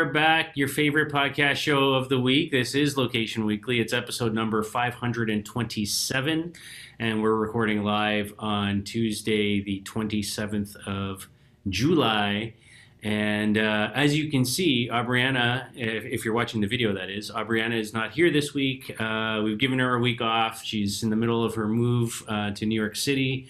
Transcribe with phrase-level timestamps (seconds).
[0.00, 0.56] Are back.
[0.56, 2.50] Your favorite podcast show of the week.
[2.50, 3.80] This is Location Weekly.
[3.80, 6.54] It's episode number 527,
[6.98, 11.28] and we're recording live on Tuesday, the 27th of
[11.68, 12.54] July.
[13.02, 17.30] And uh, as you can see, Aubriana, if, if, you're watching the video, that is,
[17.30, 18.98] Aubriana is not here this week.
[18.98, 20.64] Uh, we've given her a week off.
[20.64, 23.48] She's in the middle of her move uh, to New York City.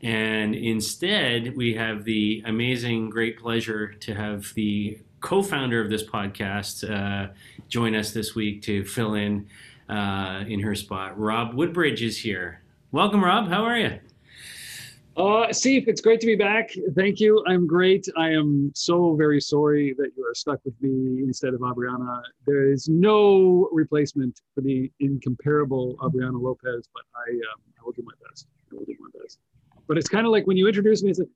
[0.00, 6.88] And instead, we have the amazing, great pleasure to have the co-founder of this podcast,
[6.88, 7.32] uh,
[7.68, 9.46] join us this week to fill in
[9.88, 11.18] uh, in her spot.
[11.18, 12.62] Rob Woodbridge is here.
[12.92, 13.48] Welcome, Rob.
[13.48, 13.98] How are you?
[15.16, 16.70] Uh, Steve, it's great to be back.
[16.94, 17.42] Thank you.
[17.48, 18.06] I'm great.
[18.16, 22.22] I am so very sorry that you are stuck with me instead of Aubriana.
[22.46, 28.04] There is no replacement for the incomparable Aubriana Lopez, but I, um, I will do
[28.04, 28.46] my best.
[28.70, 29.40] I will do my best.
[29.88, 31.28] But it's kind of like when you introduce me, it's like,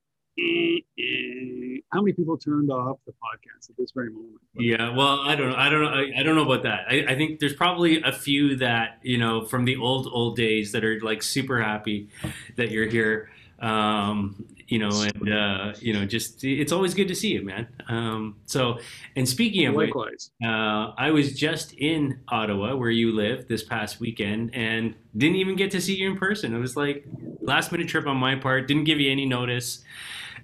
[1.92, 4.40] how many people turned off the podcast at this very moment?
[4.54, 5.56] Yeah, well, I don't know.
[5.56, 5.90] I don't know.
[5.90, 6.86] I, I don't know about that.
[6.88, 10.72] I, I, think there's probably a few that you know from the old old days
[10.72, 12.08] that are like super happy
[12.56, 13.30] that you're here.
[13.60, 17.68] Um, you know, and uh, you know, just it's always good to see you, man.
[17.88, 18.78] Um, so,
[19.16, 23.62] and speaking of likewise, which, uh, I was just in Ottawa, where you live, this
[23.62, 26.54] past weekend, and didn't even get to see you in person.
[26.54, 27.04] It was like
[27.42, 28.66] last minute trip on my part.
[28.66, 29.84] Didn't give you any notice.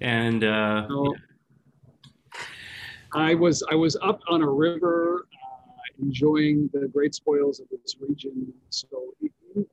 [0.00, 1.14] And uh, no,
[3.12, 7.96] I was I was up on a river, uh, enjoying the great spoils of this
[8.00, 8.52] region.
[8.70, 9.14] So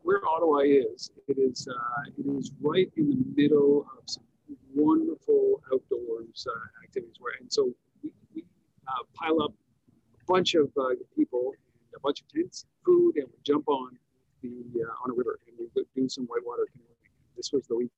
[0.01, 4.23] where Ottawa is, it is uh, it is right in the middle of some
[4.73, 7.17] wonderful outdoors uh, activities.
[7.19, 8.43] Where and so we, we
[8.87, 13.27] uh, pile up a bunch of uh, people and a bunch of tents, food, and
[13.27, 13.97] we jump on
[14.41, 14.49] the
[15.03, 16.95] on a river and we do some whitewater canoeing.
[17.35, 17.89] This was the that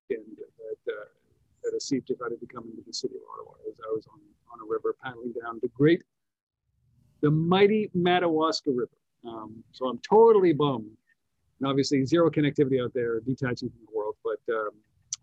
[1.78, 4.20] Asif decided to come into the city of Ottawa as I was on,
[4.54, 6.04] on a river paddling down the great,
[7.22, 8.90] the mighty Madawaska River.
[9.28, 10.92] Um, so I'm totally bummed.
[11.60, 14.16] And obviously, zero connectivity out there, detaching from the world.
[14.24, 14.70] But um,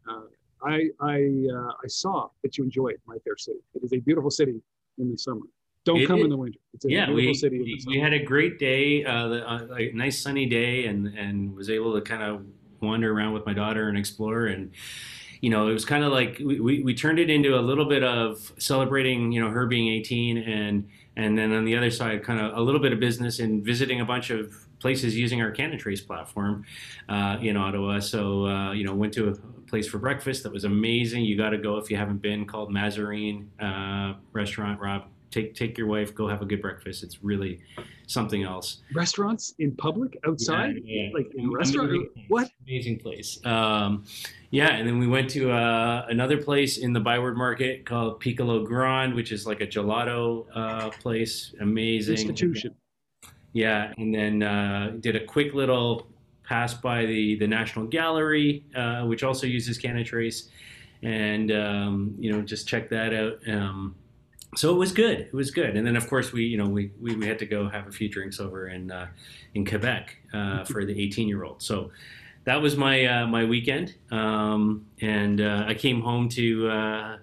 [0.08, 3.60] uh, I, I, uh, I saw that you enjoy it, my fair city.
[3.74, 4.60] It is a beautiful city
[4.98, 5.46] in the summer.
[5.84, 6.58] Don't it, come in the winter.
[6.72, 7.58] It's a yeah, beautiful we, city.
[7.60, 11.54] We, we, had a great day, uh, the, uh, a nice sunny day, and and
[11.54, 12.46] was able to kind of
[12.80, 14.72] wander around with my daughter and explore and
[15.44, 17.84] you know, it was kind of like we, we, we, turned it into a little
[17.84, 22.24] bit of celebrating, you know, her being 18 and and then on the other side,
[22.24, 25.50] kind of a little bit of business and visiting a bunch of places using our
[25.50, 26.64] Canada Trace platform
[27.10, 28.00] uh, in Ottawa.
[28.00, 29.34] So, uh, you know, went to a
[29.68, 31.26] place for breakfast that was amazing.
[31.26, 35.76] You got to go if you haven't been called Mazarine uh, Restaurant, Rob take take
[35.76, 37.02] your wife, go have a good breakfast.
[37.02, 37.60] It's really
[38.06, 38.82] something else.
[38.94, 41.10] Restaurants in public, outside, yeah, yeah.
[41.12, 41.90] like in restaurant.
[41.90, 43.44] Amazing, what amazing place?
[43.44, 44.04] Um,
[44.50, 48.64] yeah, and then we went to uh, another place in the Byward Market called Piccolo
[48.64, 51.54] Grande, which is like a gelato uh, place.
[51.60, 52.74] Amazing institution.
[53.52, 56.06] Yeah, and then uh, did a quick little
[56.44, 60.50] pass by the the National Gallery, uh, which also uses Canada Trace,
[61.02, 63.38] and um, you know just check that out.
[63.48, 63.96] Um,
[64.56, 65.20] so it was good.
[65.20, 65.76] It was good.
[65.76, 67.92] And then of course we, you know, we, we, we had to go have a
[67.92, 69.08] few drinks over in uh,
[69.54, 71.62] in Quebec uh, for the 18 year old.
[71.62, 71.90] So
[72.44, 73.94] that was my uh, my weekend.
[74.10, 77.16] Um, and uh, I came home to, uh,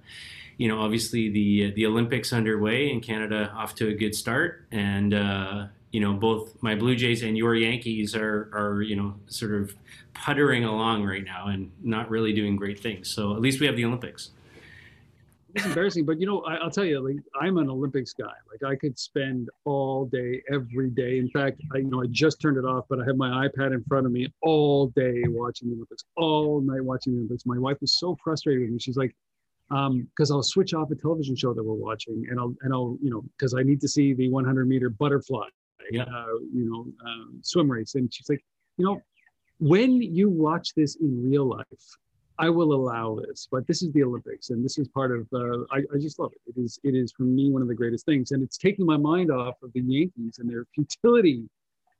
[0.57, 4.65] you know, obviously the the Olympics underway in Canada off to a good start.
[4.71, 9.15] And uh, you know, both my Blue Jays and your Yankees are are you know
[9.27, 9.75] sort of
[10.13, 13.13] puttering along right now and not really doing great things.
[13.13, 14.31] So at least we have the Olympics
[15.55, 18.33] it's embarrassing, but you know, I, will tell you, like I'm an Olympics guy.
[18.49, 21.17] Like I could spend all day, every day.
[21.17, 23.73] In fact, I you know I just turned it off, but I have my iPad
[23.73, 27.45] in front of me all day watching the Olympics, all night watching the Olympics.
[27.45, 28.79] My wife was so frustrated with me.
[28.79, 29.15] She's like,
[29.69, 32.97] because um, I'll switch off a television show that we're watching, and I'll and I'll
[33.01, 35.47] you know because I need to see the 100 meter butterfly,
[35.91, 36.03] yeah.
[36.03, 38.43] uh, you know, uh, swim race, and she's like,
[38.77, 39.01] you know,
[39.59, 41.65] when you watch this in real life
[42.41, 45.27] I will allow this, but this is the Olympics, and this is part of.
[45.31, 46.41] Uh, I, I just love it.
[46.47, 46.79] It is.
[46.83, 49.61] It is for me one of the greatest things, and it's taking my mind off
[49.61, 51.47] of the Yankees and their futility.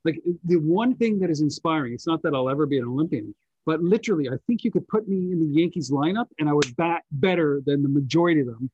[0.03, 1.93] Like the one thing that is inspiring.
[1.93, 3.35] It's not that I'll ever be an Olympian,
[3.67, 6.75] but literally, I think you could put me in the Yankees lineup, and I would
[6.75, 8.71] bat better than the majority of them.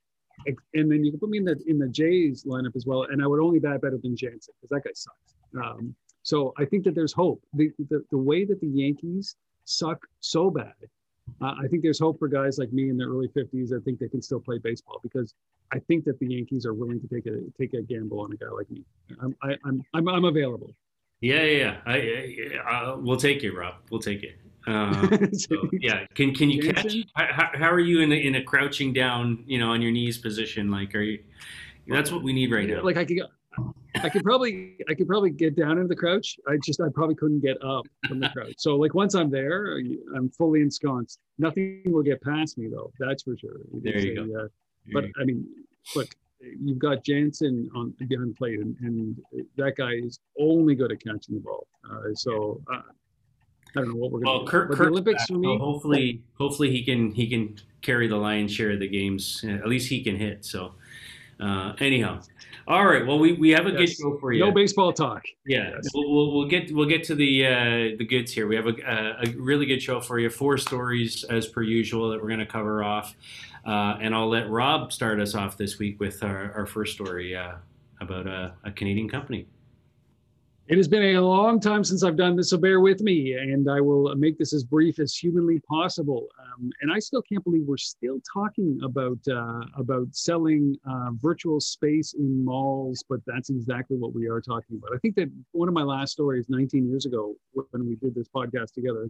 [0.73, 3.21] And then you could put me in the in the Jays lineup as well, and
[3.21, 5.35] I would only bat better than Jansen because that guy sucks.
[5.61, 5.93] Um,
[6.23, 7.43] so I think that there's hope.
[7.53, 9.35] The, the the way that the Yankees
[9.65, 10.73] suck so bad
[11.41, 13.73] uh, I think there's hope for guys like me in their early 50s.
[13.73, 15.33] I think they can still play baseball because
[15.71, 18.35] I think that the Yankees are willing to take a take a gamble on a
[18.35, 18.83] guy like me.
[19.21, 20.73] I'm I, am I'm, I'm I'm available.
[21.21, 21.77] Yeah, yeah, yeah.
[21.85, 23.75] I, I, I, we'll take it, Rob.
[23.89, 24.37] We'll take it.
[24.67, 26.05] Um, so, yeah.
[26.13, 26.95] Can can you catch?
[27.15, 30.17] How, how, are you in a, in a crouching down, you know, on your knees
[30.17, 30.69] position?
[30.69, 31.23] Like, are you?
[31.87, 32.83] That's what we need right now.
[32.83, 33.21] Like I could,
[33.95, 36.37] I could probably, I could probably get down into the crouch.
[36.47, 38.55] I just, I probably couldn't get up from the crouch.
[38.57, 39.77] So like once I'm there,
[40.15, 41.19] I'm fully ensconced.
[41.37, 42.91] Nothing will get past me though.
[42.99, 43.59] That's for sure.
[43.73, 44.39] There you go.
[44.39, 44.47] Uh,
[44.93, 45.45] but I mean,
[45.95, 46.09] look,
[46.39, 49.17] you've got Jansen on behind plate, and, and
[49.57, 51.67] that guy is only good at catching the ball.
[51.89, 52.81] Uh, so uh,
[53.75, 54.43] I don't know what we're going to.
[54.43, 55.57] Well, Kirk, Kirk the Olympics back, for me.
[55.57, 59.43] so hopefully, hopefully he can he can carry the lion's share of the games.
[59.47, 60.45] At least he can hit.
[60.45, 60.73] So,
[61.39, 62.21] uh, anyhow,
[62.67, 63.05] all right.
[63.05, 64.43] Well, we, we have a good show for you.
[64.45, 65.23] No baseball talk.
[65.45, 65.89] Yeah, Yes.
[65.93, 68.47] we'll, we'll, we'll get we'll get to the uh, the goods here.
[68.47, 70.29] We have a, a, a really good show for you.
[70.29, 73.15] Four stories as per usual that we're going to cover off,
[73.65, 77.35] uh, and I'll let Rob start us off this week with our, our first story
[77.35, 77.53] uh,
[78.01, 79.47] about a, a Canadian company.
[80.69, 83.69] It has been a long time since I've done this, so bear with me, and
[83.69, 86.27] I will make this as brief as humanly possible.
[86.41, 91.61] Um, and I still can't believe we're still talking about uh, about selling uh, virtual
[91.61, 94.93] space in malls, but that's exactly what we are talking about.
[94.93, 98.27] I think that one of my last stories 19 years ago, when we did this
[98.27, 99.09] podcast together,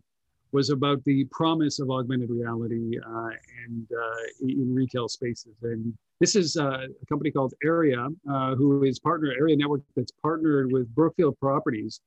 [0.58, 3.30] was about the promise of augmented reality uh,
[3.64, 5.54] and uh, in retail spaces.
[5.62, 10.12] And this is uh, a company called Area, uh, who is partner Area Network that's
[10.12, 12.02] partnered with Brookfield Properties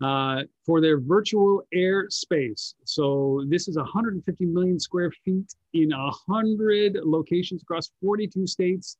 [0.00, 2.74] for their virtual air space.
[2.86, 8.96] So this is 150 million square feet in 100 locations across 42 states.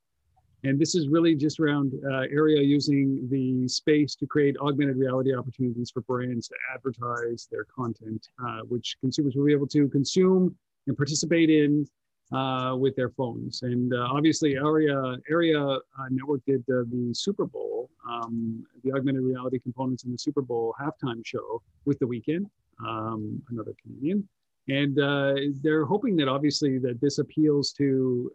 [0.64, 5.34] And this is really just around uh, area using the space to create augmented reality
[5.34, 10.54] opportunities for brands to advertise their content, uh, which consumers will be able to consume
[10.86, 11.86] and participate in
[12.32, 13.62] uh, with their phones.
[13.62, 15.80] And uh, obviously, Area Area uh,
[16.10, 21.24] Network did the Super Bowl, um, the augmented reality components in the Super Bowl halftime
[21.24, 22.46] show with The Weeknd,
[22.86, 24.28] um, another Canadian.
[24.68, 28.30] And uh, they're hoping that obviously that this appeals to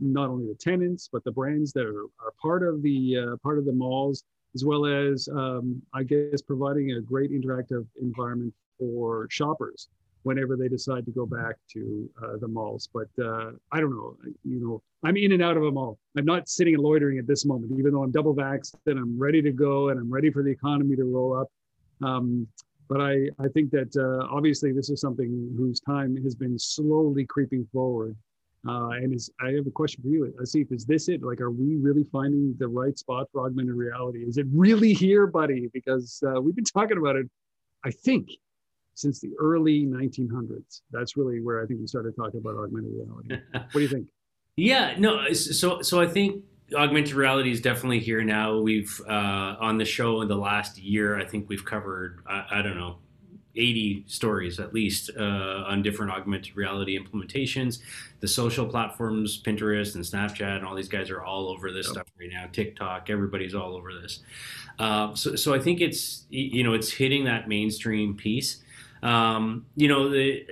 [0.00, 3.58] not only the tenants but the brands that are, are part of the uh, part
[3.58, 9.26] of the malls, as well as um, I guess providing a great interactive environment for
[9.30, 9.88] shoppers
[10.22, 12.88] whenever they decide to go back to uh, the malls.
[12.92, 15.98] But uh, I don't know, you know, I'm in and out of a mall.
[16.18, 19.16] I'm not sitting and loitering at this moment, even though I'm double vaxxed and I'm
[19.16, 21.48] ready to go and I'm ready for the economy to roll up.
[22.02, 22.48] Um,
[22.88, 27.24] but I, I think that uh, obviously this is something whose time has been slowly
[27.24, 28.16] creeping forward.
[28.68, 30.72] Uh, and is, I have a question for you, Asif.
[30.72, 31.22] Is this it?
[31.22, 34.20] Like, are we really finding the right spot for augmented reality?
[34.20, 35.68] Is it really here, buddy?
[35.72, 37.26] Because uh, we've been talking about it,
[37.84, 38.30] I think,
[38.94, 40.80] since the early 1900s.
[40.90, 43.36] That's really where I think we started talking about augmented reality.
[43.52, 44.08] What do you think?
[44.56, 45.32] Yeah, no.
[45.32, 46.42] So, so I think
[46.74, 48.58] augmented reality is definitely here now.
[48.58, 52.62] We've uh, on the show in the last year, I think we've covered I, I
[52.62, 52.98] don't know.
[53.56, 55.22] 80 stories at least uh,
[55.66, 57.80] on different augmented reality implementations.
[58.20, 61.92] The social platforms, Pinterest and Snapchat, and all these guys are all over this Yep.
[61.94, 62.46] stuff right now.
[62.52, 64.20] TikTok, everybody's all over this.
[64.78, 68.62] Uh, so, so I think it's you know it's hitting that mainstream piece.
[69.02, 70.44] Um, you know, the,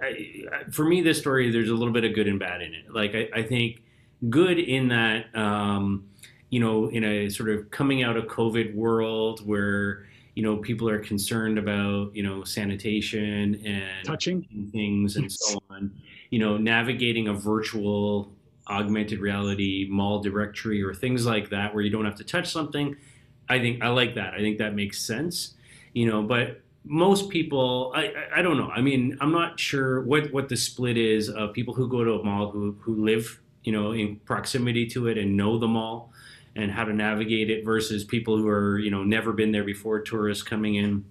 [0.00, 0.06] I,
[0.52, 2.92] I- for me, this story there's a little bit of good and bad in it.
[2.92, 3.82] Like I, I think
[4.30, 6.08] good in that um,
[6.50, 10.88] you know in a sort of coming out of COVID world where you know people
[10.88, 14.46] are concerned about you know sanitation and Touching?
[14.70, 15.90] things and so on.
[16.30, 18.32] You know, navigating a virtual
[18.68, 22.94] augmented reality mall directory or things like that where you don't have to touch something.
[23.48, 24.34] I think I like that.
[24.34, 25.54] I think that makes sense.
[25.94, 28.68] You know, but most people, I, I, I don't know.
[28.68, 32.12] I mean, I'm not sure what, what the split is of people who go to
[32.12, 36.12] a mall who, who live, you know, in proximity to it and know the mall
[36.56, 40.00] and how to navigate it versus people who are, you know, never been there before,
[40.00, 41.04] tourists coming in,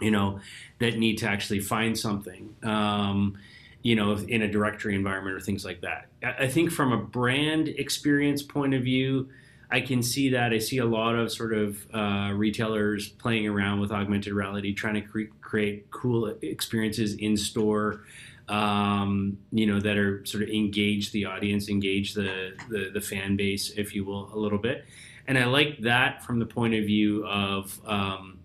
[0.00, 0.40] you know,
[0.78, 2.54] that need to actually find something.
[2.62, 3.36] Um,
[3.82, 6.08] you know, in a directory environment or things like that.
[6.20, 9.28] I think from a brand experience point of view,
[9.70, 10.52] I can see that.
[10.52, 14.94] I see a lot of sort of uh, retailers playing around with augmented reality, trying
[14.94, 18.02] to cre- create cool experiences in store.
[18.48, 23.36] Um, you know that are sort of engage the audience, engage the, the the fan
[23.36, 24.84] base, if you will, a little bit.
[25.26, 28.38] And I like that from the point of view of um,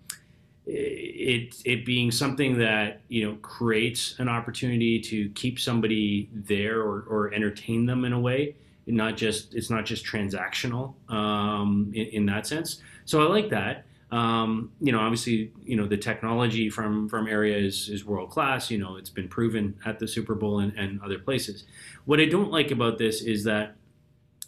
[0.66, 7.02] it it being something that you know creates an opportunity to keep somebody there or,
[7.08, 8.56] or entertain them in a way.
[8.88, 12.82] Not just it's not just transactional um, in, in that sense.
[13.06, 17.58] So i like that um, you know obviously you know the technology from from area
[17.58, 21.02] is, is world class you know it's been proven at the super bowl and, and
[21.02, 21.66] other places.
[22.06, 23.76] What i don't like about this is that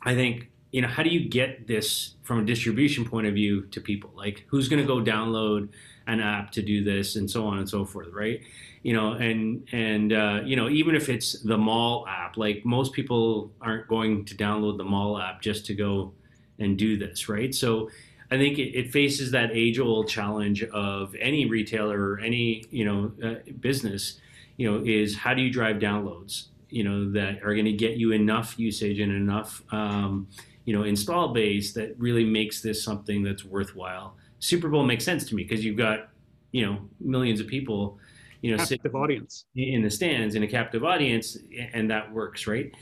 [0.03, 3.61] i think you know how do you get this from a distribution point of view
[3.67, 4.11] to people?
[4.15, 5.69] Like who's going to go download
[6.07, 8.41] an app to do this and so on and so forth right?
[8.81, 12.91] You know and and uh, you know even if it's the mall app like most
[12.91, 16.11] people aren't going to download the mall app just to go
[16.59, 17.53] and do this, right?
[17.53, 17.89] So
[18.33, 23.11] I think it, it faces that age-old challenge of any retailer or any you know
[23.23, 24.19] uh, business,
[24.57, 27.97] you know, is how do you drive downloads, you know, that are going to get
[27.97, 30.27] you enough usage and enough, um,
[30.65, 34.15] you know, install base that really makes this something that's worthwhile.
[34.39, 36.09] Super Bowl makes sense to me because you've got,
[36.51, 37.99] you know, millions of people,
[38.41, 41.37] you know, captive audience in the stands in a captive audience,
[41.73, 42.73] and that works, right?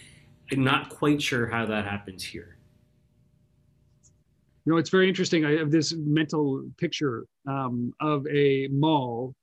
[0.50, 2.56] I'm not quite sure how that happens here.
[4.66, 5.46] You know, it's very interesting.
[5.46, 9.34] I have this mental picture um, of a mall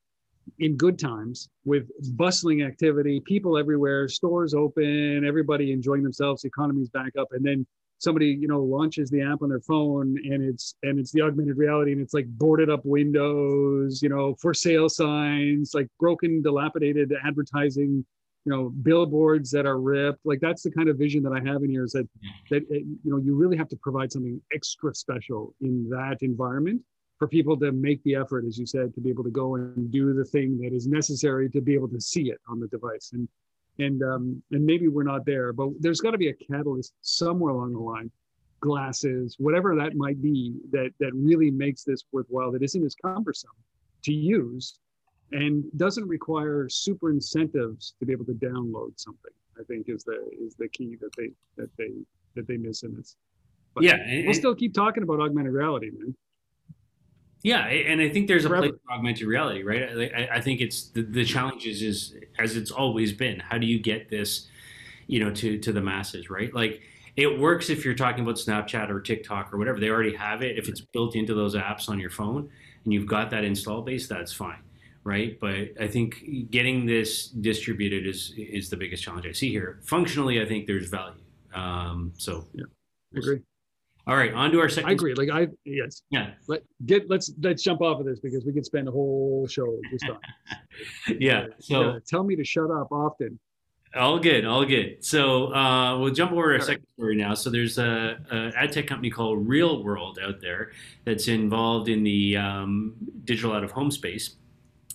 [0.61, 6.89] in good times with bustling activity, people everywhere, stores open, everybody enjoying themselves, the economy's
[6.89, 7.67] back up, and then
[7.99, 11.57] somebody you know launches the app on their phone and it's and it's the augmented
[11.57, 17.13] reality and it's like boarded up windows you know for sale signs like broken dilapidated
[17.25, 18.05] advertising
[18.45, 20.25] you know billboards that are ripped.
[20.25, 22.09] Like that's the kind of vision that i have in here is that
[22.51, 26.81] that eh, you know you really have to provide something extra special in that environment
[27.19, 29.91] for people to make the effort as you said to be able to go and
[29.91, 33.11] do the thing that is necessary to be able to see it on the device.
[33.13, 33.29] And
[33.79, 37.53] and um, and maybe we're not there but there's got to be a catalyst somewhere
[37.53, 38.11] along the line
[38.61, 43.51] glasses whatever that might be that that really makes this worthwhile that isn't as cumbersome
[44.03, 44.81] to use
[45.33, 50.19] and doesn't require super incentives to be able to download something i think is the
[50.41, 51.91] is the key that they that they
[52.35, 53.17] that they miss in this.
[53.75, 56.15] But yeah we'll still keep talking about augmented reality man.
[57.43, 60.13] Yeah and i think there's a place for augmented reality right?
[60.15, 63.67] I, I think it's the, the challenge is, is as it's always been how do
[63.67, 64.47] you get this
[65.07, 66.53] you know to to the masses right?
[66.55, 66.81] Like
[67.17, 70.57] it works if you're talking about snapchat or tiktok or whatever they already have it.
[70.57, 72.49] If it's built into those apps on your phone
[72.85, 74.63] and you've got that install base that's fine
[75.05, 75.39] right?
[75.41, 79.81] But I think getting this distributed is is the biggest challenge I see here.
[79.85, 81.23] Functionally, I think there's value.
[81.55, 82.65] Um, so yeah,
[83.15, 83.41] I agree.
[84.09, 84.89] All right, on to our second.
[84.89, 85.13] I agree.
[85.15, 86.03] Like I yes.
[86.11, 86.31] Yeah.
[86.47, 89.79] Let get let's let's jump off of this because we could spend a whole show
[89.91, 90.19] just on.
[91.21, 91.49] yeah.
[91.59, 93.39] So uh, tell me to shut up often.
[93.95, 95.05] All good, all good.
[95.05, 97.33] So uh, we'll jump over to our second story now.
[97.33, 100.73] So there's a, a, ad tech company called Real World out there
[101.05, 104.37] that's involved in the um, digital out of home space,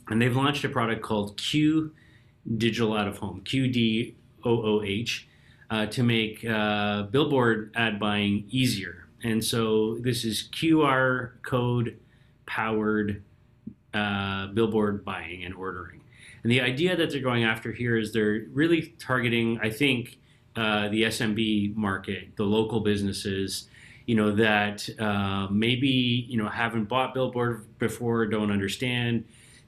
[0.10, 1.91] and they've launched a product called Q
[2.57, 5.24] Digital Out of Home, QDOOH,
[5.69, 9.07] uh, to make uh, billboard ad buying easier.
[9.24, 12.00] And so this is QR code
[12.45, 13.24] powered
[13.93, 16.01] uh, billboard buying and ordering.
[16.43, 20.19] And the idea that they're going after here is they're really targeting, I think,
[20.55, 23.69] uh, the SMB market, the local businesses,
[24.05, 29.24] you know, that uh, maybe you know haven't bought billboard before, don't understand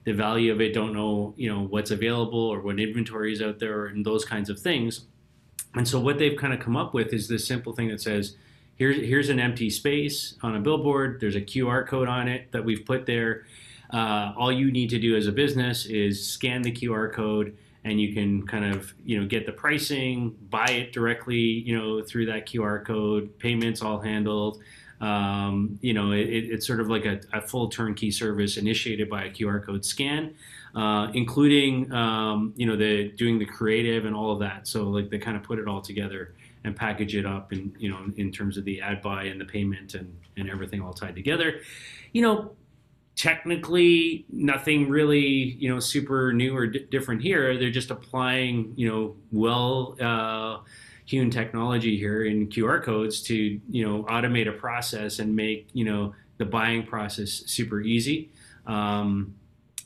[0.06, 3.60] the value of it, don't know, you know, what's available or what inventory is out
[3.60, 5.06] there and those kinds of things.
[5.74, 8.36] And so what they've kind of come up with is this simple thing that says,
[8.76, 11.20] here's here's an empty space on a billboard.
[11.20, 13.46] There's a QR code on it that we've put there.
[13.92, 18.00] Uh, all you need to do as a business is scan the QR code, and
[18.00, 22.28] you can kind of you know get the pricing, buy it directly, you know, through
[22.28, 23.38] that QR code.
[23.40, 24.62] Payments all handled.
[25.02, 29.25] Um, you know, it, it's sort of like a, a, full turnkey service initiated by
[29.25, 30.34] a QR code scan,
[30.74, 34.68] uh, including um, you know the doing the creative and all of that.
[34.68, 36.34] So like they kind of put it all together
[36.64, 39.46] and package it up, and you know in terms of the ad buy and the
[39.46, 41.60] payment and and everything all tied together.
[42.14, 42.52] You know,
[43.18, 47.58] technically nothing really you know super new or different here.
[47.58, 49.98] They're just applying you know well.
[50.00, 50.60] Uh,
[51.06, 55.86] hewn technology here in QR codes to you know automate a process and make you
[55.86, 58.32] know the buying process super easy.
[58.66, 59.36] Um,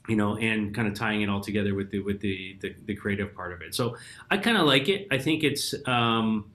[0.07, 2.95] you know, and kind of tying it all together with the with the the, the
[2.95, 3.75] creative part of it.
[3.75, 3.95] So
[4.31, 5.07] I kind of like it.
[5.11, 6.49] I think it's um,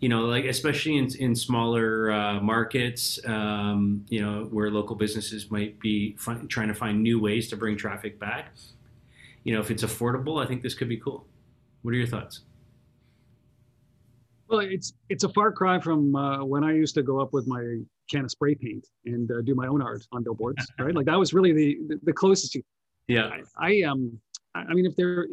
[0.00, 5.50] you know like especially in in smaller uh, markets, um, you know, where local businesses
[5.50, 6.16] might be
[6.48, 8.52] trying to find new ways to bring traffic back.
[9.44, 11.24] You know, if it's affordable, I think this could be cool.
[11.82, 12.40] What are your thoughts?
[14.48, 17.46] Well, it's it's a far cry from uh, when I used to go up with
[17.46, 20.94] my can of spray paint and uh, do my own art on billboards, right?
[20.94, 22.52] Like that was really the the, closest.
[22.52, 22.62] To,
[23.08, 23.30] yeah.
[23.58, 24.18] I, I um
[24.54, 25.26] I mean if they're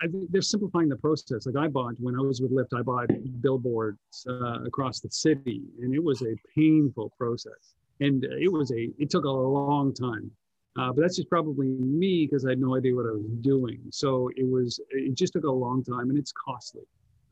[0.00, 1.46] I think they're simplifying the process.
[1.46, 5.62] Like I bought when I was with Lyft, I bought billboards uh, across the city,
[5.82, 10.30] and it was a painful process, and it was a it took a long time.
[10.78, 13.80] Uh, but that's just probably me because I had no idea what I was doing.
[13.90, 16.84] So it was it just took a long time, and it's costly.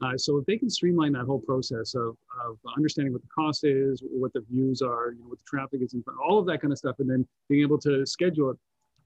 [0.02, 3.64] Uh, so if they can streamline that whole process of, of understanding what the cost
[3.64, 6.46] is, what the views are, you know, what the traffic is in front, all of
[6.46, 8.56] that kind of stuff, and then being able to schedule it.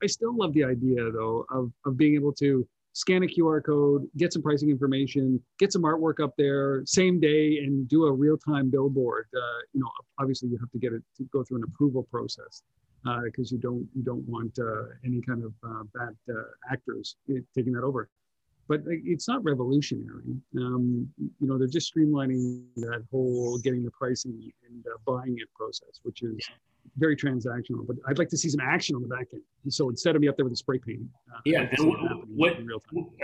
[0.02, 4.08] I still love the idea though of, of being able to scan a QR code,
[4.16, 8.70] get some pricing information, get some artwork up there same day, and do a real-time
[8.70, 9.26] billboard.
[9.36, 12.62] Uh, you know, obviously you have to get it to go through an approval process
[13.24, 16.42] because uh, you don't you don't want uh, any kind of uh, bad uh,
[16.72, 17.16] actors
[17.54, 18.08] taking that over.
[18.70, 20.22] But it's not revolutionary.
[20.56, 25.48] Um, you know, they're just streamlining that whole getting the pricing and uh, buying it
[25.56, 26.38] process, which is
[26.96, 29.42] very transactional, but I'd like to see some action on the back end.
[29.68, 31.00] So instead of me up there with a spray paint,
[31.34, 31.68] uh, yeah.
[32.28, 32.58] what,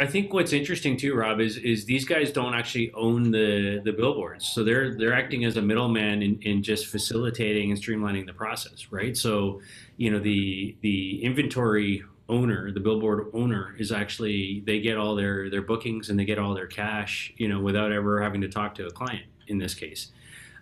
[0.01, 3.93] I think what's interesting too, Rob, is is these guys don't actually own the the
[3.93, 8.35] billboards, so they're they're acting as a middleman in, in just facilitating and streamlining the
[8.35, 9.17] process, right?
[9.17, 9.61] So,
[9.97, 15.51] you know, the the inventory owner, the billboard owner, is actually they get all their
[15.51, 18.75] their bookings and they get all their cash, you know, without ever having to talk
[18.77, 20.13] to a client in this case.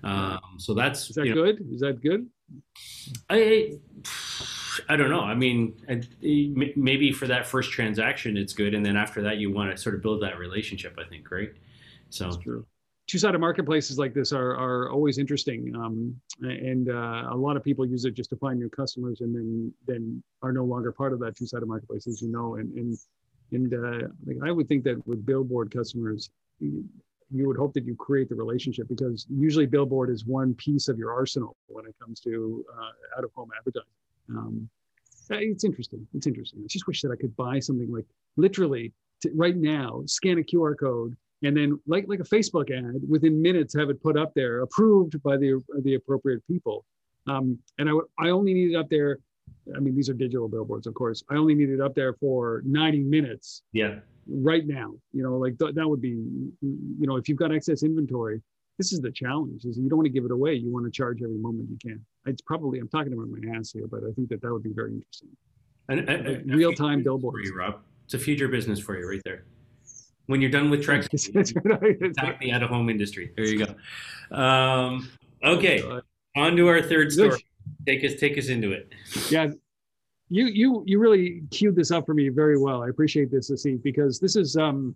[0.02, 1.66] Um, so that's is that you know, good?
[1.72, 2.28] Is that good?
[3.30, 3.78] I
[4.88, 5.22] I don't know.
[5.22, 5.74] I mean,
[6.20, 9.94] maybe for that first transaction, it's good, and then after that, you want to sort
[9.94, 10.98] of build that relationship.
[10.98, 11.52] I think, right?
[12.10, 12.66] So That's true.
[13.06, 17.84] Two-sided marketplaces like this are are always interesting, um, and uh, a lot of people
[17.84, 21.20] use it just to find new customers, and then then are no longer part of
[21.20, 22.54] that two-sided marketplace, as you know.
[22.54, 22.96] And and
[23.52, 24.08] and uh,
[24.42, 26.30] I would think that with billboard customers,
[26.60, 30.98] you would hope that you create the relationship because usually billboard is one piece of
[30.98, 33.88] your arsenal when it comes to uh, out of home advertising.
[34.30, 34.68] Um,
[35.30, 36.06] uh, it's interesting.
[36.14, 36.60] It's interesting.
[36.62, 38.06] I just wish that I could buy something like
[38.36, 38.92] literally
[39.22, 43.40] to, right now, scan a QR code, and then like like a Facebook ad, within
[43.40, 46.84] minutes have it put up there, approved by the the appropriate people.
[47.26, 49.18] Um, and I I only need it up there.
[49.74, 51.22] I mean, these are digital billboards, of course.
[51.30, 53.62] I only need it up there for 90 minutes.
[53.72, 56.10] Yeah right now you know like th- that would be
[56.62, 58.40] you know if you've got excess inventory
[58.78, 60.90] this is the challenge is you don't want to give it away you want to
[60.90, 64.12] charge every moment you can it's probably i'm talking about my ass here but i
[64.12, 65.28] think that that would be very interesting
[65.88, 69.20] and, and, and real-time billboards for you rob it's a future business for you right
[69.24, 69.44] there
[70.26, 71.06] when you're done with Trex,
[72.10, 73.32] attack the out-of-home industry.
[73.36, 74.36] There you go.
[74.36, 75.10] Um,
[75.44, 75.82] okay,
[76.36, 77.44] on to our third story.
[77.86, 78.92] Take us, take us into it.
[79.30, 79.50] Yeah,
[80.28, 82.82] you you you really queued this up for me very well.
[82.82, 84.94] I appreciate this, Asif, because this is um,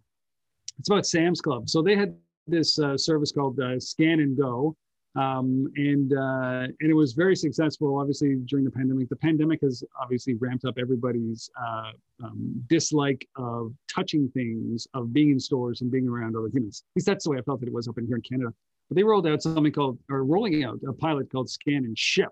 [0.78, 1.68] it's about Sam's Club.
[1.68, 4.76] So they had this uh, service called uh, Scan and Go,
[5.16, 7.98] um, and uh, and it was very successful.
[7.98, 11.92] Obviously, during the pandemic, the pandemic has obviously ramped up everybody's uh,
[12.22, 16.84] um, dislike of touching things, of being in stores and being around other humans.
[16.92, 18.52] At least that's the way I felt that it was up in here in Canada.
[18.88, 22.30] But they rolled out something called, or rolling out a pilot called Scan and Ship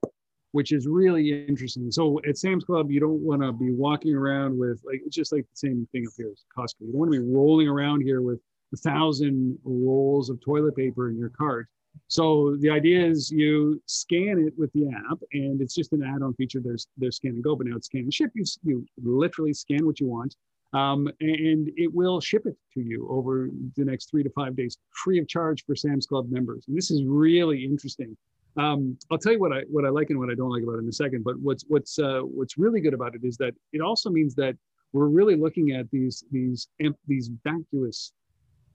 [0.52, 1.90] which is really interesting.
[1.90, 5.30] So at Sam's Club, you don't want to be walking around with like it's just
[5.30, 6.80] like the same thing up here as Costco.
[6.80, 8.40] You don't want to be rolling around here with
[8.72, 11.68] a thousand rolls of toilet paper in your cart.
[12.08, 16.34] So the idea is you scan it with the app, and it's just an add-on
[16.34, 16.60] feature.
[16.60, 18.30] There's there's scan and go, but now it's scan and ship.
[18.34, 20.36] You you literally scan what you want,
[20.72, 24.78] um, and it will ship it to you over the next three to five days,
[24.92, 26.64] free of charge for Sam's Club members.
[26.68, 28.16] And this is really interesting
[28.56, 30.76] um, I'll tell you what I what I like and what I don't like about
[30.76, 31.24] it in a second.
[31.24, 34.56] But what's what's uh, what's really good about it is that it also means that
[34.92, 36.68] we're really looking at these these
[37.06, 38.12] these vacuous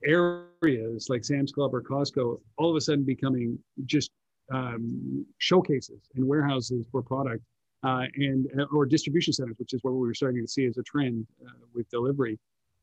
[0.04, 4.10] areas like Sam's Club or Costco all of a sudden becoming just
[4.52, 7.42] um, showcases and warehouses for product
[7.84, 10.82] uh, and or distribution centers, which is what we were starting to see as a
[10.82, 12.38] trend uh, with delivery.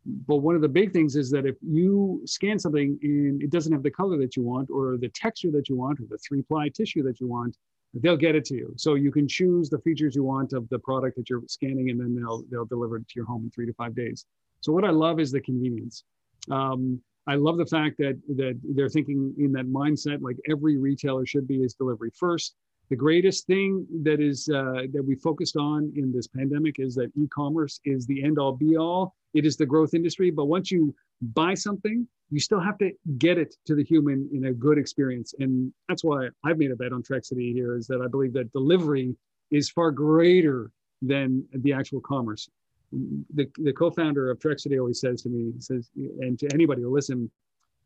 [0.05, 3.71] But one of the big things is that if you scan something and it doesn't
[3.71, 6.41] have the color that you want or the texture that you want or the three
[6.41, 7.57] ply tissue that you want
[7.95, 8.73] they'll get it to you.
[8.77, 11.99] So you can choose the features you want of the product that you're scanning and
[11.99, 14.25] then they'll they'll deliver it to your home in three to five days.
[14.61, 16.03] So what i love is the convenience.
[16.51, 21.25] Um, i love the fact that that they're thinking in that mindset like every retailer
[21.25, 22.55] should be is delivery first.
[22.89, 27.11] The greatest thing that is uh, that we focused on in this pandemic is that
[27.15, 29.15] e-commerce is the end all be all.
[29.35, 33.37] It is the growth industry but once you buy something you still have to get
[33.37, 35.33] it to the human in a good experience.
[35.39, 38.51] And that's why i've made a bet on trexity here is that i believe that
[38.51, 39.15] delivery
[39.51, 42.49] is far greater than the actual commerce
[42.91, 47.29] the, the co-founder of trexity always says to me says and to anybody who listen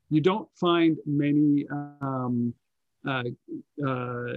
[0.10, 1.66] you don't find many
[2.02, 2.54] um,
[3.08, 3.24] uh,
[3.86, 4.34] uh,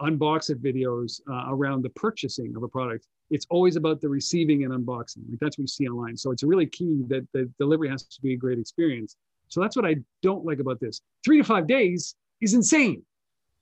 [0.00, 3.06] unbox it videos uh, around the purchasing of a product.
[3.30, 5.28] It's always about the receiving and unboxing.
[5.28, 6.16] Like that's what you see online.
[6.16, 9.16] So it's really key that the delivery has to be a great experience.
[9.48, 11.00] So that's what I don't like about this.
[11.24, 13.02] Three to five days is insane.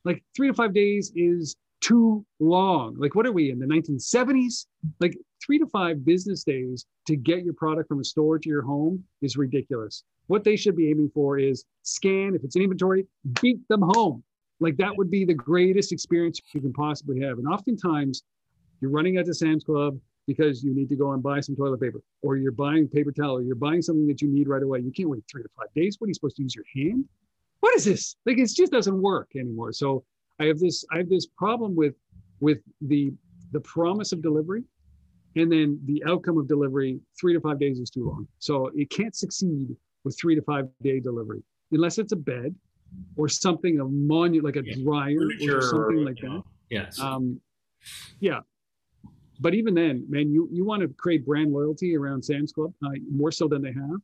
[0.05, 2.97] Like three to five days is too long.
[2.99, 4.67] Like what are we in the 1970s?
[5.01, 8.63] Like three to five business days to get your product from a store to your
[8.63, 10.03] home is ridiculous.
[10.27, 12.35] What they should be aiming for is scan.
[12.35, 13.07] If it's in inventory,
[13.41, 14.23] beat them home
[14.61, 17.39] like that would be the greatest experience you can possibly have.
[17.39, 18.23] And oftentimes,
[18.81, 21.81] you're running out to Sam's Club, because you need to go and buy some toilet
[21.81, 24.81] paper or you're buying paper towel or you're buying something that you need right away.
[24.81, 25.97] You can't wait three to five days.
[25.99, 27.05] What are you supposed to use your hand?
[27.61, 28.17] What is this?
[28.27, 29.73] Like it just doesn't work anymore.
[29.73, 30.05] So
[30.41, 31.95] I have this I have this problem with
[32.41, 33.13] with the
[33.53, 34.63] the promise of delivery
[35.37, 38.27] and then the outcome of delivery three to five days is too long.
[38.39, 39.69] So it can't succeed
[40.05, 42.55] with three to five day delivery unless it's a bed
[43.17, 44.83] or something a monument like a Yeah.
[44.85, 46.43] dryer Furniture or something or, like that.
[46.71, 46.99] Yes.
[46.99, 47.41] Um,
[48.21, 48.41] yeah.
[49.41, 52.91] But even then, man, you, you want to create brand loyalty around Sam's Club uh,
[53.11, 54.01] more so than they have.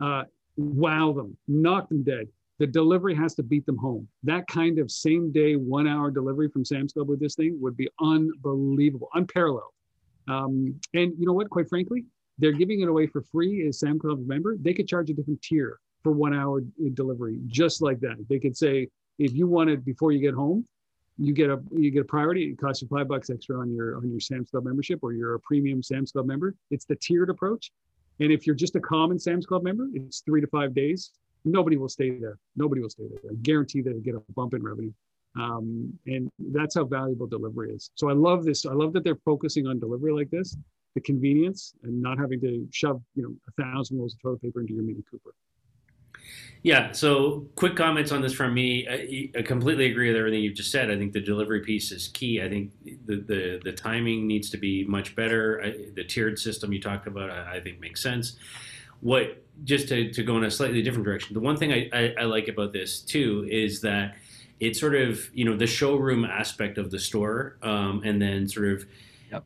[0.00, 0.24] Uh,
[0.56, 2.28] wow them, knock them dead.
[2.58, 4.08] The delivery has to beat them home.
[4.24, 7.76] That kind of same day, one hour delivery from Sam's Club with this thing would
[7.76, 9.72] be unbelievable, unparalleled.
[10.28, 11.50] Um, and you know what?
[11.50, 12.04] Quite frankly,
[12.38, 14.56] they're giving it away for free as Sam Club member.
[14.56, 16.62] They could charge a different tier for one hour
[16.94, 18.16] delivery, just like that.
[18.28, 20.66] They could say, if you want it before you get home,
[21.18, 22.44] you get a you get a priority.
[22.44, 25.34] It costs you five bucks extra on your on your Sam's Club membership, or you're
[25.34, 26.54] a premium Sam's Club member.
[26.70, 27.72] It's the tiered approach.
[28.20, 31.10] And if you're just a common Sam's Club member, it's three to five days.
[31.44, 32.38] Nobody will stay there.
[32.56, 33.30] Nobody will stay there.
[33.30, 34.92] I guarantee they'll get a bump in revenue.
[35.38, 37.90] Um, and that's how valuable delivery is.
[37.94, 38.66] So I love this.
[38.66, 40.56] I love that they're focusing on delivery like this,
[40.94, 44.60] the convenience, and not having to shove you know a thousand rolls of toilet paper
[44.60, 45.34] into your Mini Cooper.
[46.62, 46.92] Yeah.
[46.92, 48.86] So, quick comments on this from me.
[48.88, 50.90] I, I completely agree with everything you've just said.
[50.90, 52.42] I think the delivery piece is key.
[52.42, 52.72] I think
[53.06, 55.62] the the, the timing needs to be much better.
[55.62, 58.36] I, the tiered system you talked about, I, I think makes sense.
[59.00, 61.34] What just to, to go in a slightly different direction.
[61.34, 64.16] The one thing I, I, I like about this too is that
[64.60, 68.68] it sort of you know the showroom aspect of the store, um, and then sort
[68.68, 68.86] of
[69.30, 69.44] Yep.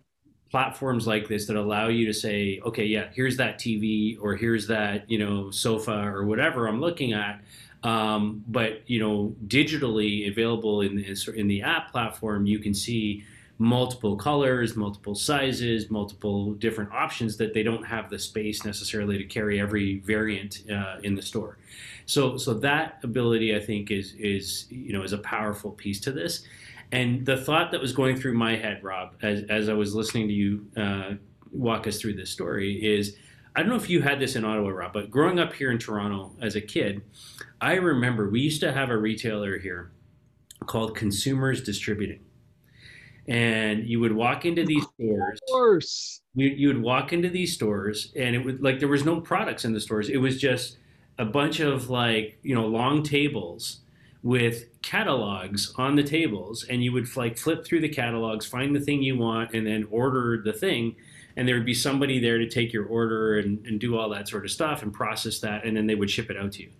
[0.50, 4.66] platforms like this that allow you to say, okay, yeah, here's that TV or here's
[4.66, 7.42] that you know sofa or whatever I'm looking at.
[7.82, 10.98] Um, but you know, digitally available in
[11.34, 13.24] in the app platform, you can see
[13.62, 19.24] multiple colors, multiple sizes, multiple different options that they don't have the space necessarily to
[19.24, 21.58] carry every variant uh, in the store.
[22.04, 26.10] So, so that ability, I think, is is you know is a powerful piece to
[26.10, 26.44] this.
[26.90, 30.26] And the thought that was going through my head, Rob, as as I was listening
[30.26, 31.14] to you uh,
[31.52, 33.16] walk us through this story, is
[33.54, 35.78] I don't know if you had this in Ottawa, Rob, but growing up here in
[35.78, 37.02] Toronto as a kid,
[37.60, 39.92] I remember we used to have a retailer here
[40.66, 42.24] called Consumers Distributing.
[43.28, 45.38] And you would walk into these stores.
[45.48, 46.20] Of course.
[46.34, 49.64] You, you would walk into these stores, and it would like there was no products
[49.64, 50.08] in the stores.
[50.08, 50.78] It was just
[51.18, 53.80] a bunch of like you know long tables
[54.22, 58.80] with catalogs on the tables, and you would like flip through the catalogs, find the
[58.80, 60.96] thing you want, and then order the thing.
[61.36, 64.28] And there would be somebody there to take your order and, and do all that
[64.28, 66.70] sort of stuff and process that, and then they would ship it out to you.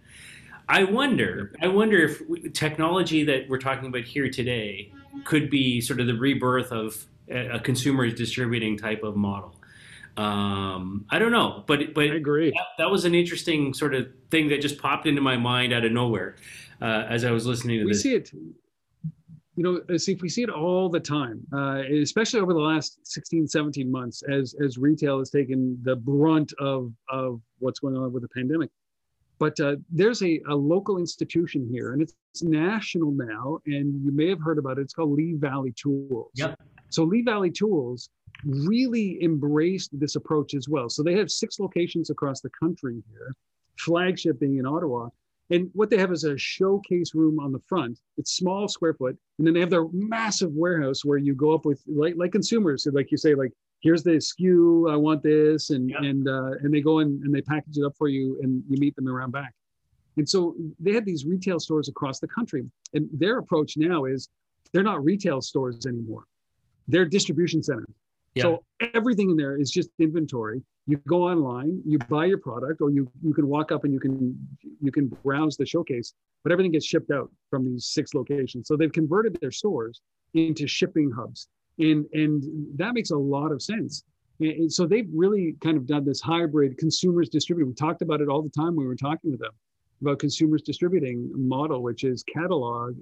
[0.72, 4.90] I wonder, I wonder if technology that we're talking about here today
[5.24, 9.54] could be sort of the rebirth of a, a consumer distributing type of model.
[10.16, 12.52] Um, I don't know, but but I agree.
[12.52, 15.84] that, that was an interesting sort of thing that just popped into my mind out
[15.84, 16.36] of nowhere
[16.80, 18.02] uh, as I was listening to we this.
[18.02, 18.30] see it
[19.54, 22.58] you know uh, see if we see it all the time uh, especially over the
[22.58, 27.96] last 16 17 months as as retail has taken the brunt of of what's going
[27.96, 28.70] on with the pandemic
[29.42, 34.12] but uh, there's a, a local institution here and it's, it's national now and you
[34.12, 36.60] may have heard about it it's called lee valley tools Yep.
[36.90, 38.08] so lee valley tools
[38.44, 43.34] really embraced this approach as well so they have six locations across the country here
[43.78, 45.08] flagship being in ottawa
[45.50, 47.98] and what they have is a showcase room on the front.
[48.16, 49.18] It's small square foot.
[49.36, 52.86] And then they have their massive warehouse where you go up with like like consumers.
[52.90, 56.00] Like you say, like, here's the SKU, I want this, and Yep.
[56.02, 58.78] and uh, and they go in and they package it up for you and you
[58.78, 59.52] meet them around back.
[60.16, 62.64] And so they had these retail stores across the country.
[62.92, 64.28] And their approach now is
[64.72, 66.24] they're not retail stores anymore.
[66.88, 67.88] They're distribution centers.
[68.34, 68.42] Yeah.
[68.42, 68.64] So
[68.94, 70.62] everything in there is just inventory.
[70.86, 74.00] You go online, you buy your product, or you you can walk up and you
[74.00, 74.36] can
[74.80, 78.68] you can browse the showcase, but everything gets shipped out from these six locations.
[78.68, 80.00] So they've converted their stores
[80.34, 82.42] into shipping hubs, and and
[82.76, 84.04] that makes a lot of sense.
[84.40, 87.66] And and so they've really kind of done this hybrid consumers distribute.
[87.66, 89.52] We talked about it all the time when we were talking with them
[90.00, 92.96] about consumers distributing model, which is catalog,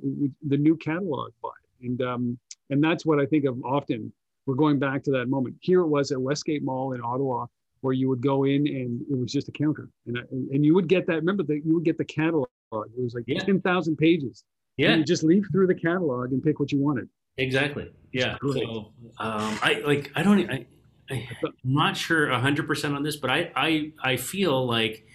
[0.47, 1.49] the new catalog buy,
[1.83, 2.39] and um,
[2.71, 4.13] and that's what I think of often.
[4.47, 5.57] We're going back to that moment.
[5.61, 7.47] Here it was at Westgate Mall in Ottawa,
[7.83, 10.75] where you would go in and it was just a counter, and I- and you
[10.75, 11.17] would get that.
[11.17, 12.47] Remember that you would get the catalog.
[12.73, 13.41] It was like Yeah.
[13.45, 14.45] ten thousand pages.
[14.79, 17.09] And Yeah, you just leaf through the catalog and pick what you wanted.
[17.37, 17.93] Exactly.
[18.13, 18.37] Yeah.
[18.41, 20.67] So um, I like I don't I,
[21.11, 21.27] I'm
[21.65, 25.07] not sure hundred percent on this, but I I I feel like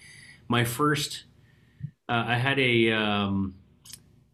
[0.48, 1.26] my first
[2.08, 3.56] uh, I had a um,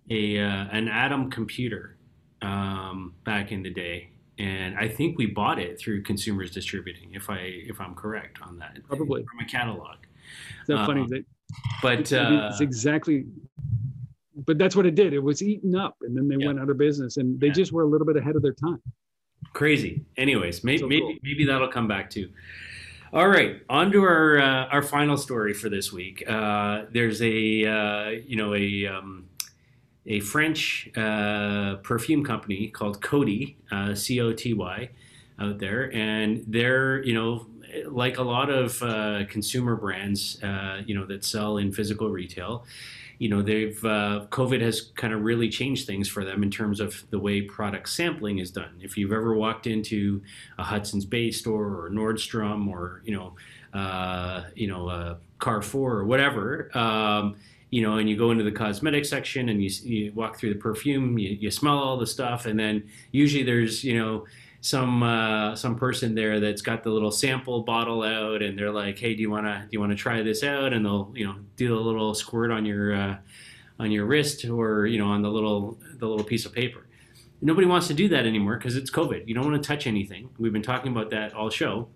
[0.09, 1.97] a uh, an Atom computer
[2.41, 7.29] um, back in the day, and I think we bought it through Consumers Distributing, if
[7.29, 8.77] I if I'm correct on that.
[8.87, 9.97] Probably from a catalog.
[10.65, 11.25] So um, funny that,
[11.81, 13.25] but uh, it's exactly.
[14.35, 15.13] But that's what it did.
[15.13, 16.47] It was eaten up, and then they yeah.
[16.47, 17.53] went out of business, and they yeah.
[17.53, 18.81] just were a little bit ahead of their time.
[19.53, 20.05] Crazy.
[20.17, 21.15] Anyways, maybe so maybe, cool.
[21.23, 22.29] maybe that'll come back too.
[23.13, 26.23] All right, on to our uh, our final story for this week.
[26.29, 29.27] Uh, there's a uh, you know a um,
[30.05, 34.89] a French uh, perfume company called Coty, uh, C O T Y,
[35.39, 37.47] out there, and they're you know
[37.87, 40.39] like a lot of uh, consumer brands
[40.85, 42.65] you know that sell in physical retail
[43.21, 46.79] you know they've uh, covid has kind of really changed things for them in terms
[46.79, 48.73] of the way product sampling is done.
[48.81, 50.23] If you've ever walked into
[50.57, 53.35] a hudson's bay store or nordstrom or you know
[53.79, 57.35] uh, you know uh, carrefour or whatever um,
[57.69, 60.59] you know and you go into the cosmetic section and you, you walk through the
[60.59, 64.25] perfume you, you smell all the stuff and then usually there's you know
[64.61, 68.97] some uh, some person there that's got the little sample bottle out, and they're like,
[68.99, 71.77] "Hey, do you wanna do you wanna try this out?" And they'll you know do
[71.77, 73.17] a little squirt on your uh,
[73.79, 76.87] on your wrist or you know on the little the little piece of paper.
[77.41, 79.27] Nobody wants to do that anymore because it's COVID.
[79.27, 80.29] You don't want to touch anything.
[80.37, 81.87] We've been talking about that all show,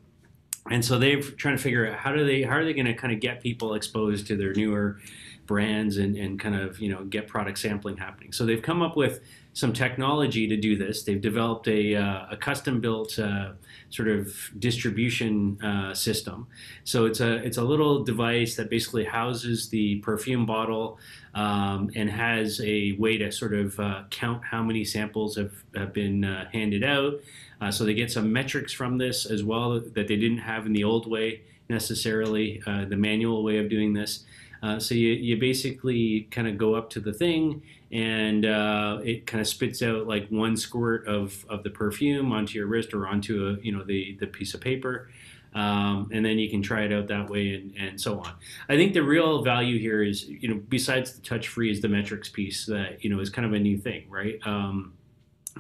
[0.71, 2.95] and so they're trying to figure out how do they how are they going to
[2.95, 4.99] kind of get people exposed to their newer
[5.45, 8.31] brands and, and kind of you know get product sampling happening.
[8.31, 9.21] So they've come up with
[9.55, 11.03] some technology to do this.
[11.03, 13.53] They've developed a, uh, a custom built uh,
[13.89, 16.47] sort of distribution uh, system.
[16.83, 20.99] So it's a it's a little device that basically houses the perfume bottle
[21.33, 25.93] um, and has a way to sort of uh, count how many samples have, have
[25.93, 27.13] been uh, handed out.
[27.61, 30.73] Uh, so they get some metrics from this as well that they didn't have in
[30.73, 34.25] the old way necessarily, the manual way of doing this.
[34.65, 39.27] Uh, so you, you basically kind of go up to the thing and uh, it
[39.27, 43.07] kind of spits out like one squirt of, of the perfume onto your wrist or
[43.07, 45.09] onto a, you know the, the piece of paper.
[45.53, 48.33] Um, and then you can try it out that way and, and so on.
[48.67, 51.87] I think the real value here is, you know, besides the touch free is the
[51.87, 54.37] metrics piece that, you know, is kind of a new thing, right?
[54.45, 54.93] Um,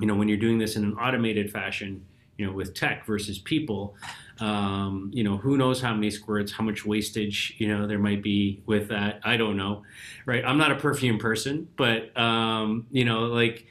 [0.01, 2.03] you know, when you're doing this in an automated fashion,
[2.37, 3.95] you know, with tech versus people,
[4.39, 8.21] um, you know, who knows how many squirts, how much wastage, you know, there might
[8.21, 9.21] be with that.
[9.23, 9.83] I don't know,
[10.25, 10.43] right?
[10.45, 13.65] I'm not a perfume person, but um, you know, like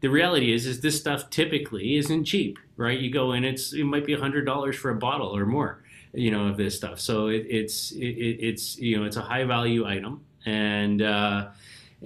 [0.00, 2.98] the reality is, is this stuff typically isn't cheap, right?
[2.98, 5.82] You go in, it's it might be a hundred dollars for a bottle or more,
[6.12, 7.00] you know, of this stuff.
[7.00, 11.48] So it, it's it, it's you know, it's a high value item, and uh,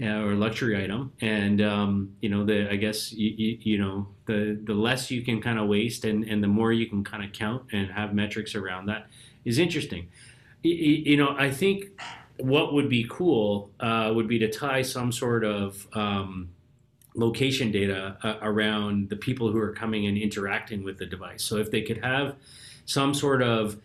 [0.00, 1.12] or a luxury item.
[1.20, 5.22] And um, you know the i guess you, you, you, know the the less you
[5.22, 8.14] can kind of waste and and the more you can kind of count and have
[8.14, 9.06] metrics around that
[9.44, 10.08] is interesting.
[10.62, 11.90] You, you know i think
[12.38, 16.48] what would be cool uh, would be to tie some sort of um,
[17.14, 21.44] location data uh, around the people who are coming and interacting with the device.
[21.44, 22.34] So if they could have
[22.86, 23.80] some sort of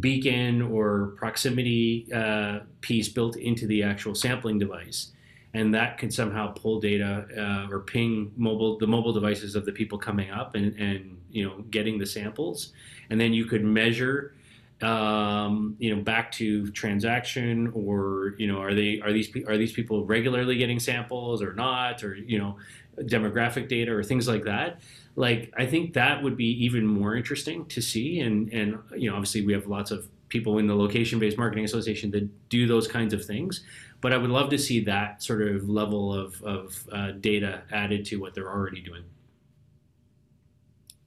[0.00, 5.12] beacon or proximity uh, piece built into the actual sampling device
[5.54, 9.72] and that can somehow pull data uh, or ping mobile the mobile devices of the
[9.72, 12.72] people coming up and, and you know getting the samples.
[13.10, 14.34] And then you could measure
[14.80, 19.72] um, you know back to transaction or you know are they are these are these
[19.72, 22.56] people regularly getting samples or not or you know
[23.00, 24.80] demographic data or things like that.
[25.14, 28.20] Like i think that would be even more interesting to see.
[28.20, 31.66] And and you know obviously we have lots of people in the location based marketing
[31.66, 33.64] association that do those kinds of things
[34.02, 38.04] but I would love to see that sort of level of, of uh, data added
[38.06, 39.04] to what they're already doing.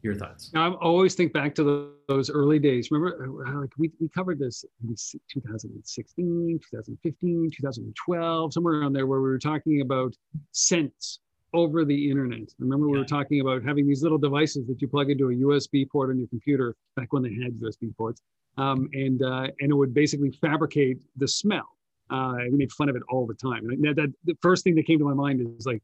[0.02, 0.52] Your thoughts?
[0.54, 2.92] Now, I always think back to the, those early days.
[2.92, 4.96] Remember, uh, like we, we covered this in
[5.30, 10.16] 2016, 2015, 2012, somewhere around there, where we were talking about
[10.52, 11.20] scents
[11.54, 12.54] over the internet.
[12.60, 12.94] Remember, yeah.
[12.94, 16.12] we were talking about having these little devices that you plug into a USB port
[16.12, 18.22] on your computer back when they had USB ports,
[18.58, 21.75] um, and uh, and it would basically fabricate the smell
[22.10, 23.70] uh, we made fun of it all the time.
[23.70, 25.82] And that, that, the first thing that came to my mind is like,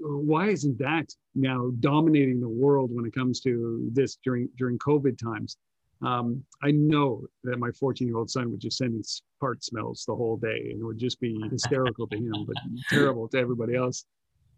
[0.00, 5.18] why isn't that now dominating the world when it comes to this during during COVID
[5.18, 5.58] times?
[6.02, 9.02] Um, I know that my 14 year old son would just send me
[9.40, 12.56] fart smells the whole day, and it would just be hysterical to him, but
[12.90, 14.04] terrible to everybody else.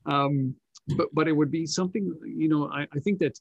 [0.07, 0.55] Um,
[0.97, 2.71] but but it would be something, you know.
[2.73, 3.39] I, I think that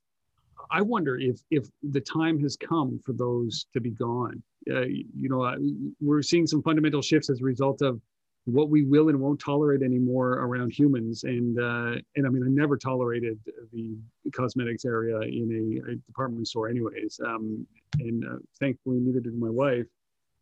[0.71, 4.41] I wonder if if the time has come for those to be gone.
[4.69, 5.55] Uh, you know,
[6.01, 8.01] we're seeing some fundamental shifts as a result of
[8.45, 11.23] what we will and won't tolerate anymore around humans.
[11.23, 13.39] And uh, and I mean, I never tolerated
[13.73, 13.97] the
[14.33, 17.19] cosmetics area in a, a department store, anyways.
[17.25, 17.67] Um,
[17.99, 19.87] and uh, thankfully, neither did my wife.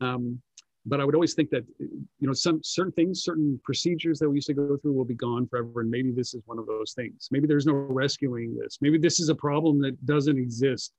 [0.01, 0.41] Um,
[0.85, 4.35] but I would always think that you know some certain things, certain procedures that we
[4.35, 6.93] used to go through will be gone forever, and maybe this is one of those
[6.93, 7.27] things.
[7.31, 8.77] Maybe there's no rescuing this.
[8.81, 10.93] Maybe this is a problem that doesn't exist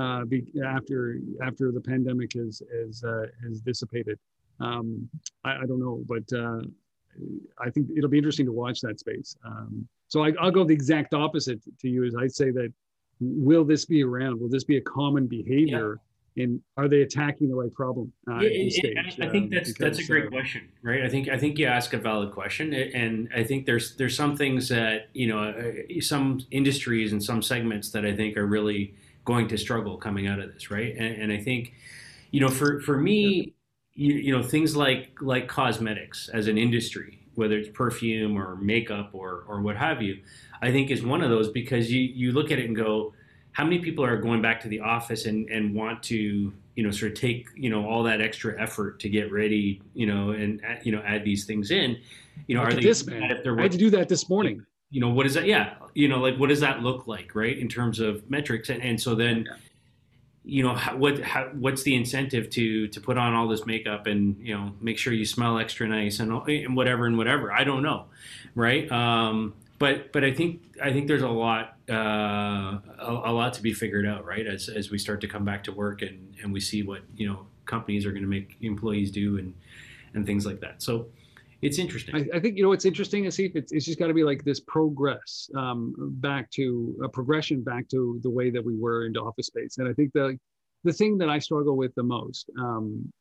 [0.00, 2.62] uh, be, after after the pandemic has
[3.02, 4.18] uh, has dissipated.
[4.60, 5.08] Um,
[5.44, 6.60] I, I, don't know, but uh,
[7.58, 9.36] I think it'll be interesting to watch that space.
[9.44, 12.04] Um, so I, will go the exact opposite to you.
[12.04, 12.72] Is I'd say that
[13.20, 14.38] will this be around?
[14.38, 15.94] Will this be a common behavior?
[15.96, 19.72] Yeah and are they attacking the right problem uh, yeah, stage, I, think um, that's
[19.72, 21.02] because, that's a great uh, question right?
[21.02, 24.36] I think i think you ask a valid question and i think there's there's some
[24.36, 28.94] things that you know uh, some industries and some segments that i think are really
[29.24, 30.94] going to struggle coming out of this right?
[30.96, 31.74] And, and i think
[32.30, 33.54] you know for for me
[33.94, 39.10] you, you know things like like cosmetics as an industry whether it's perfume or makeup
[39.12, 40.18] or or what have you
[40.62, 43.12] i think is one of those because you you look at it and go
[43.54, 46.90] how many people are going back to the office and, and want to you know
[46.90, 50.60] sort of take you know all that extra effort to get ready you know and
[50.82, 51.96] you know add these things in?
[52.46, 53.30] You know Look are they this man.
[53.30, 54.64] if they're, i had to do that this morning.
[54.90, 57.56] You know what is that yeah you know like what does that look like right
[57.56, 58.68] in terms of metrics?
[58.68, 59.56] And, and so then yeah.
[60.44, 64.06] you know how, what how, what's the incentive to to put on all this makeup
[64.08, 67.52] and you know make sure you smell extra nice and, and whatever and whatever?
[67.52, 68.06] I don't know
[68.56, 68.90] right?
[68.90, 73.62] Um but but I think I think there's a lot uh, a, a, lot to
[73.62, 74.46] be figured out, right?
[74.46, 77.28] As as we start to come back to work and and we see what you
[77.28, 79.52] know companies are going to make employees do and
[80.14, 80.82] and things like that.
[80.82, 81.08] So
[81.60, 82.14] it's interesting.
[82.16, 84.42] I, I think you know what's interesting see it's it's just got to be like
[84.42, 89.20] this progress um, back to a progression back to the way that we were into
[89.20, 90.38] office space, and I think the
[90.84, 93.12] the thing that I struggle with the most um,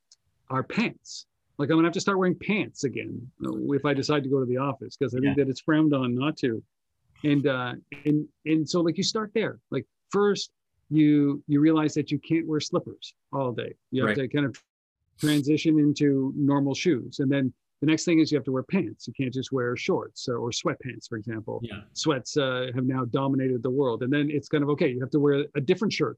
[0.49, 1.25] are pants
[1.57, 4.45] like I'm gonna have to start wearing pants again if I decide to go to
[4.45, 6.63] the office because I think that it's frowned on not to.
[7.23, 7.73] And uh,
[8.05, 9.59] and and so like you start there.
[9.71, 10.51] Like first
[10.89, 13.73] you you realize that you can't wear slippers all day.
[13.91, 14.29] You have right.
[14.29, 14.57] to kind of
[15.19, 19.07] transition into normal shoes, and then the next thing is you have to wear pants.
[19.07, 21.59] You can't just wear shorts or, or sweatpants, for example.
[21.63, 21.81] Yeah.
[21.93, 24.89] Sweats uh, have now dominated the world, and then it's kind of okay.
[24.89, 26.17] You have to wear a different shirt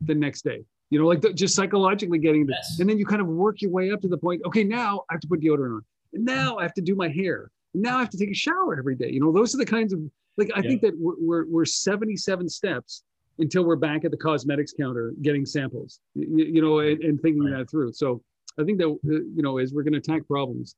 [0.00, 2.56] the next day you know, like the, just psychologically getting this.
[2.70, 2.78] Yes.
[2.78, 5.14] And then you kind of work your way up to the point, okay, now I
[5.14, 5.84] have to put deodorant on.
[6.12, 7.50] And now I have to do my hair.
[7.74, 9.10] And now I have to take a shower every day.
[9.10, 9.98] You know, those are the kinds of,
[10.36, 10.68] like, I yeah.
[10.68, 13.02] think that we're, we're, we're 77 steps
[13.40, 17.42] until we're back at the cosmetics counter getting samples, you, you know, and, and thinking
[17.42, 17.58] right.
[17.58, 17.92] that through.
[17.92, 18.22] So
[18.60, 20.76] I think that, uh, you know, as we're going to attack problems,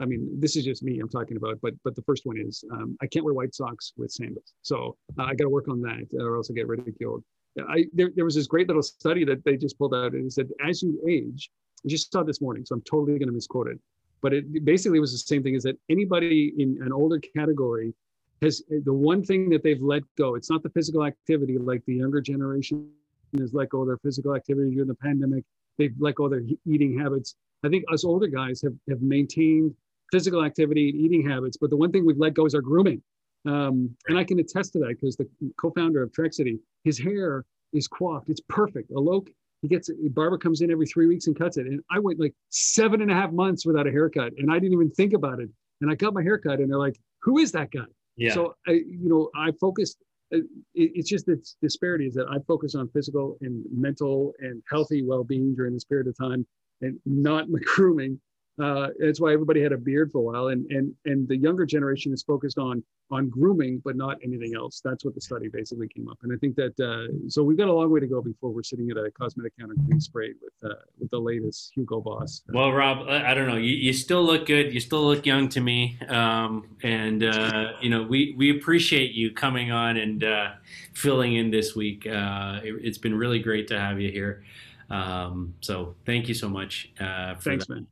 [0.00, 2.62] I mean, this is just me I'm talking about, but but the first one is
[2.72, 5.80] um, I can't wear white socks with sandals, so uh, I got to work on
[5.80, 7.24] that, or else I get ridiculed.
[7.68, 10.32] I, there, there was this great little study that they just pulled out and it
[10.32, 11.50] said, as you age,
[11.84, 13.78] I just saw this morning, so I'm totally going to misquote it,
[14.22, 17.94] but it basically was the same thing is that anybody in an older category
[18.42, 20.34] has the one thing that they've let go.
[20.34, 22.90] It's not the physical activity like the younger generation
[23.38, 25.44] has let go of their physical activity during the pandemic.
[25.78, 27.36] They've let go of their eating habits.
[27.64, 29.74] I think us older guys have, have maintained
[30.12, 33.02] physical activity and eating habits, but the one thing we've let go is our grooming.
[33.46, 35.28] Um, and I can attest to that because the
[35.60, 38.30] co-founder of Trexity, his hair is coiffed.
[38.30, 38.90] It's perfect.
[38.90, 39.28] Alok,
[39.62, 41.66] he gets a barber comes in every three weeks and cuts it.
[41.66, 44.74] And I went like seven and a half months without a haircut, and I didn't
[44.74, 45.48] even think about it.
[45.80, 48.32] And I got my haircut, and they're like, "Who is that guy?" Yeah.
[48.32, 49.98] So I, you know, I focused.
[50.34, 50.38] Uh,
[50.74, 55.54] it's just the disparity is that I focus on physical and mental and healthy well-being
[55.54, 56.46] during this period of time,
[56.80, 58.20] and not my grooming
[58.62, 61.66] uh, that's why everybody had a beard for a while, and and and the younger
[61.66, 64.80] generation is focused on on grooming, but not anything else.
[64.82, 67.66] That's what the study basically came up, and I think that uh, so we've got
[67.66, 70.70] a long way to go before we're sitting at a cosmetic counter being sprayed with
[70.70, 72.42] uh, with the latest Hugo Boss.
[72.48, 73.56] Well, Rob, I don't know.
[73.56, 74.72] You, you still look good.
[74.72, 79.32] You still look young to me, um, and uh, you know we we appreciate you
[79.32, 80.52] coming on and uh,
[80.92, 82.06] filling in this week.
[82.06, 84.44] Uh, it, has been really great to have you here.
[84.90, 86.92] Um, so thank you so much.
[86.98, 87.68] Thanks, that.
[87.68, 87.86] man.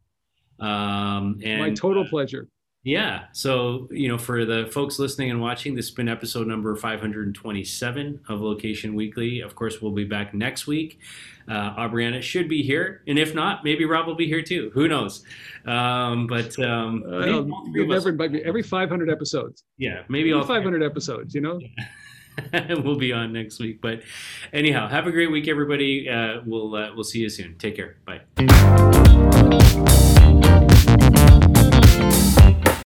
[0.62, 2.48] Um, and my total uh, pleasure.
[2.84, 3.26] Yeah.
[3.32, 8.20] So, you know, for the folks listening and watching, this has been episode number 527
[8.28, 9.40] of Location Weekly.
[9.40, 10.98] Of course, we'll be back next week.
[11.48, 13.02] Uh, Aubriana should be here.
[13.06, 14.72] And if not, maybe Rob will be here too.
[14.74, 15.22] Who knows?
[15.64, 17.24] Um, but um, uh,
[17.72, 19.62] you never invite me every 500 episodes.
[19.78, 20.02] Yeah.
[20.08, 21.60] Maybe all 500 episodes, you know?
[22.82, 23.80] we'll be on next week.
[23.80, 24.02] But
[24.52, 26.08] anyhow, have a great week, everybody.
[26.08, 27.56] Uh, we'll, uh, we'll see you soon.
[27.58, 27.98] Take care.
[28.04, 29.11] Bye.